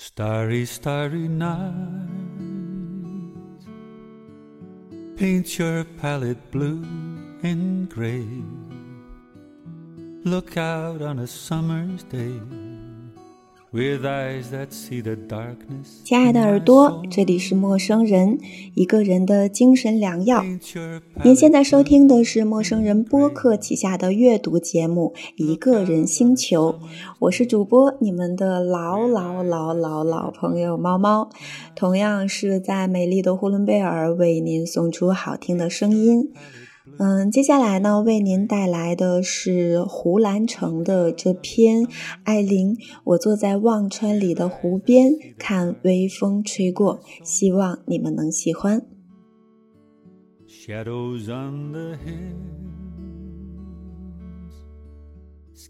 [0.00, 1.74] Starry, starry night.
[5.16, 6.84] Paint your palette blue
[7.42, 8.24] and gray.
[10.22, 12.40] Look out on a summer's day.
[16.02, 18.38] 亲爱的耳朵，这里是陌生人，
[18.74, 20.42] 一个人的精神良药。
[21.22, 26.72] 您现在收听的是陌生人播客旗下的阅读节目《一个人星球》，
[27.18, 31.28] 我是主播，你们的老老老老老朋友猫猫，
[31.76, 36.32] 同样是在美丽的呼伦贝尔为您送出好听的声音。
[36.96, 41.82] 嗯，接下来呢，为您带来的是胡兰成的这篇
[42.24, 42.74] 《艾琳》，
[43.04, 48.86] 我坐在忘川里的湖边，看微风吹过，希望你们能喜欢。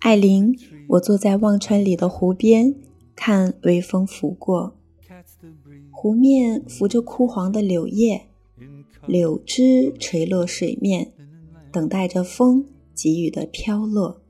[0.00, 0.56] 艾琳，
[0.88, 2.74] 我坐在忘川里的湖边，
[3.14, 4.76] 看微风拂过，
[5.90, 8.27] 湖面浮着枯黄的柳叶。
[9.08, 11.12] 柳枝垂落水面，
[11.72, 12.64] 等待着风
[12.94, 14.20] 给予的飘落，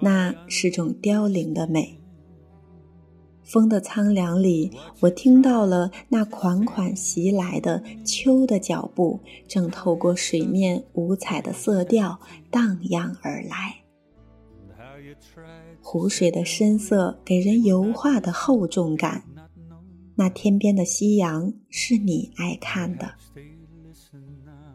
[0.00, 2.00] 那是种凋零的美。
[3.42, 12.18] 风的苍凉里，我听到了那款款袭来的秋的脚步，正透过水面五彩的色调
[12.50, 13.82] 荡漾而来。
[15.82, 19.24] 湖水的深色给人油画的厚重感。
[20.14, 23.14] 那天边的夕阳是你爱看的。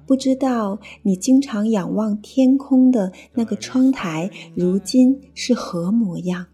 [0.09, 6.47] 不知道你经常仰望天空的那个窗台，如今是何模样？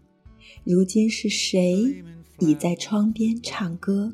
[0.62, 2.04] 如今是谁
[2.38, 4.12] 倚在窗边唱歌？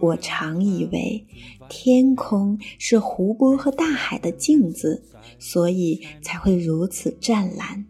[0.00, 1.24] 我常以为
[1.68, 5.04] 天空是湖泊和大海的镜子，
[5.38, 7.86] 所以才会如此湛蓝。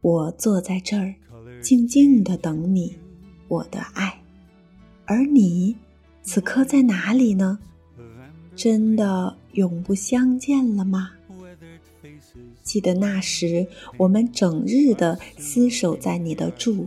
[0.00, 1.14] 我坐在这儿，
[1.62, 2.96] 静静的等你，
[3.46, 4.22] 我的爱。
[5.04, 5.76] 而你，
[6.24, 7.60] 此刻在哪里呢？
[8.56, 11.10] 真的永不相见了吗？
[12.62, 13.66] 记得那时
[13.98, 16.86] 我们整日的厮守在你的住，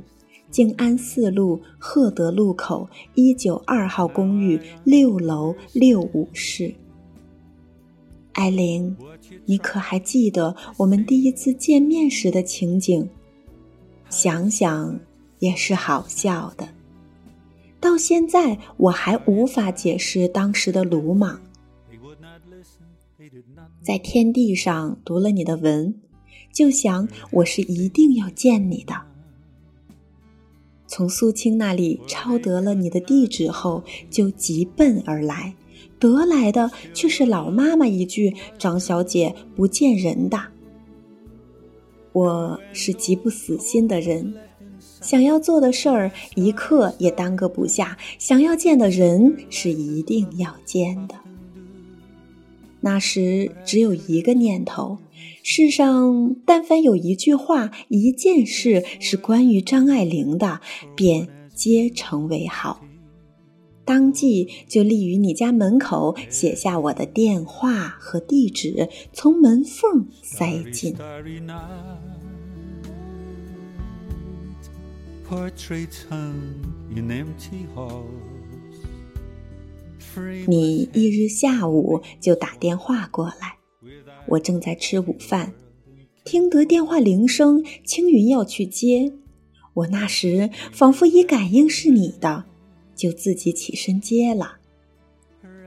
[0.49, 6.73] 静安寺路赫德路口一九二号公寓六楼六五室。
[8.33, 8.95] 艾琳，
[9.45, 13.07] 你可还记得我们第一次见面时的情景？
[14.09, 14.99] 想想
[15.37, 16.67] 也是好笑的。
[17.79, 21.39] 到现在我还无法解释当时的鲁莽。
[23.81, 25.95] 在天地上读了你的文，
[26.53, 28.93] 就想我是一定要见你的。
[30.87, 35.55] 从苏青那里抄得了你的地址后，就急奔而来，
[35.99, 40.41] 得来的却是老妈妈一句：“张小姐不见人的。”
[42.11, 44.33] 我是极不死心的人，
[44.79, 51.15] 想要做的事儿一刻也耽搁不下，想要见的人是一定要见的。
[52.81, 54.97] 那时只有一个念头：
[55.43, 60.61] 世上但凡有一句话、一件事是关于张爱玲的，
[60.95, 62.83] 便皆成为好。
[63.83, 70.95] 当即就立于你家门口，写下我的电话和地址，从门缝塞进。
[80.47, 83.57] 你一日下午就打电话过来，
[84.27, 85.53] 我正在吃午饭，
[86.25, 89.13] 听得电话铃声，青云要去接。
[89.75, 92.45] 我那时仿佛已感应是你的，
[92.95, 94.57] 就自己起身接了。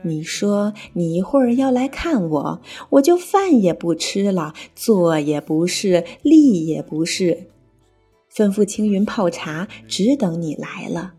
[0.05, 7.47] 你说你一会儿要来看我，我就饭也不吃了，坐也不是，立也不是，
[8.29, 11.13] 吩咐青云泡茶，只等你来了。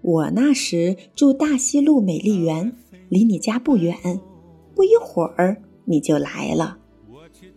[0.00, 2.72] 我那时住大西路美丽园，
[3.08, 3.96] 离你家不远。
[4.74, 6.78] 不一会儿你就来了，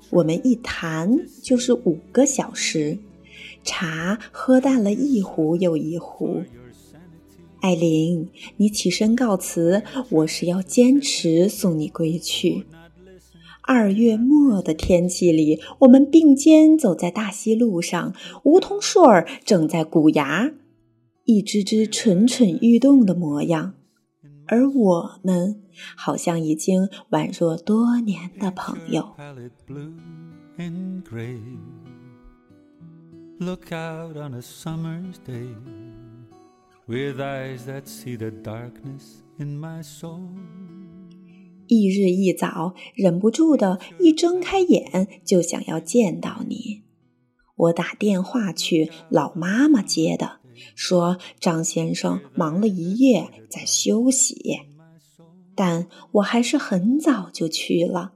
[0.09, 2.97] 我们一谈就是五个小时，
[3.63, 6.41] 茶喝淡了一壶又一壶。
[7.59, 8.27] 艾琳，
[8.57, 12.65] 你起身告辞，我是要坚持送你归去。
[13.61, 20.51] 二月末的天气里，我们并肩走在大西路上，梧桐树儿正在鼓芽。
[21.25, 23.75] 一只只蠢蠢欲动的模样，
[24.47, 25.61] 而我们
[25.95, 29.15] 好像已经宛若多年的朋友。
[33.39, 35.55] Look out on a summer's day
[36.85, 40.27] with eyes that see the darkness in my soul.
[41.67, 46.83] 一日一早，忍不住的一睁开眼就想要见到你。
[47.55, 50.40] 我打电话去，老妈妈接的，
[50.75, 54.61] 说张先生忙了一夜，在休息。
[55.55, 58.13] 但我还是很早就去了，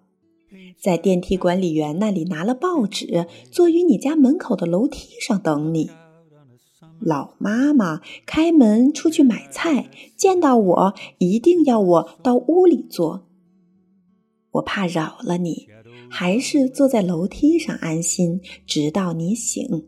[0.81, 5.91] 在电梯管理员那里拿了报纸，坐于你家门口的楼梯上等你。
[6.99, 13.27] 老妈妈开门出去买菜，见到我一定要我到屋里坐。
[14.51, 15.67] 我怕扰了你，
[16.09, 19.87] 还是坐在楼梯上安心，直到你醒。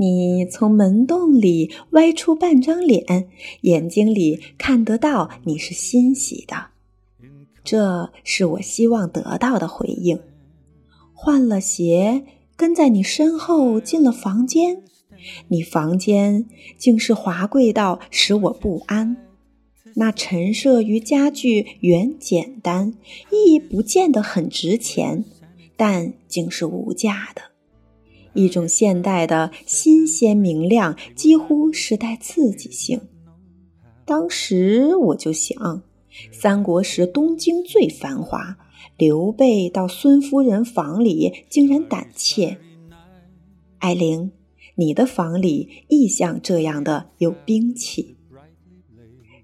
[0.00, 3.28] 你从门洞里歪出半张脸，
[3.62, 6.68] 眼睛里看得到你是欣喜的，
[7.64, 10.20] 这是我希望得到的回应。
[11.12, 12.22] 换了鞋，
[12.54, 14.82] 跟在你身后进了房间，
[15.48, 16.46] 你房间
[16.76, 19.16] 竟是华贵到使我不安。
[19.96, 22.94] 那陈设与家具原简单，
[23.32, 25.24] 亦不见得很值钱，
[25.76, 27.42] 但竟是无价的。
[28.38, 33.00] 一种现代的新鲜明亮，几乎是带刺激性。
[34.04, 35.82] 当时我就想，
[36.30, 38.56] 三国时东京最繁华，
[38.96, 42.58] 刘备到孙夫人房里竟然胆怯。
[43.78, 44.30] 艾玲，
[44.76, 48.16] 你的房里亦像这样的有兵器。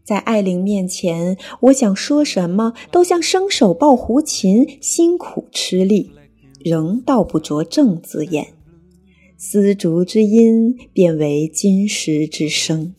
[0.05, 6.13] 在艾玲面前，我想说什么都像生手抱胡琴，辛苦吃力，
[6.61, 8.55] 仍道不着正字眼。
[9.37, 12.95] 丝竹之音变为金石之声。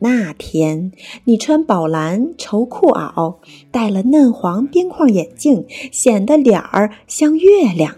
[0.00, 0.92] 那天，
[1.24, 3.38] 你穿宝蓝绸裤袄，
[3.72, 7.96] 戴了嫩黄边框眼镜，显得脸儿像月亮。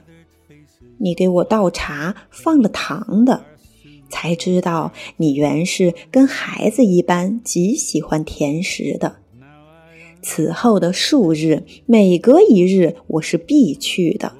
[0.98, 3.44] 你给我倒茶，放了糖的，
[4.08, 9.16] 才知道你原是跟孩子一般极喜欢甜食的。
[10.22, 14.39] 此后的数日，每隔一日，我是必去的。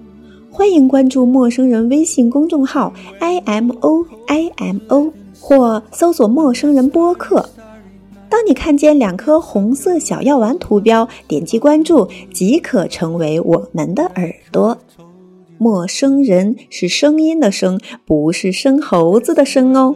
[0.53, 7.49] 欢迎关注陌生人微信公众号 i m o i m o 或搜索“陌生人播客”。
[8.29, 14.77] 当你看见两颗红色小药丸图标，点击关注即可成为我们的耳朵。
[15.57, 19.95] 陌生人是声音的声，不是生猴子的生哦。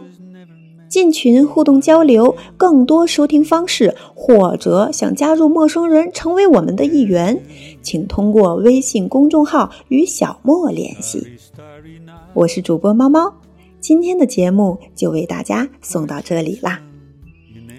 [0.88, 7.42] 进群互动交流，更多收听方式，或者想加入陌生人成为我们的一员，
[7.82, 11.26] 请通过微信公众号与小莫联系。
[12.34, 13.34] 我是主播猫猫，
[13.80, 16.80] 今天的节目就为大家送到这里啦。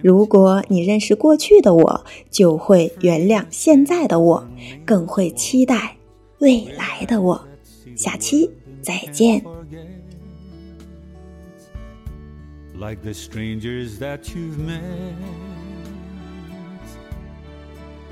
[0.03, 4.47] 如果你认识过去的我，就会原谅现在的我，
[4.85, 5.97] 更会期待
[6.39, 7.41] 未来的我。
[7.95, 8.49] 下期
[8.81, 9.56] 再见。
[12.77, 15.15] Like the strangers that you've met.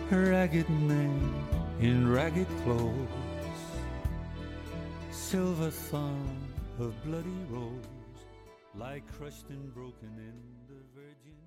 [0.10, 1.34] Ragged man
[1.80, 3.10] in ragged clothes,
[5.12, 6.48] silver thorn
[6.80, 7.72] of bloody rose,
[8.76, 10.34] lie crushed and broken in
[10.68, 11.44] the virgin.